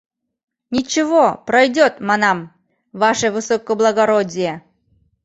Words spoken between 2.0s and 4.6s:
манам, ваше высокоблагородие.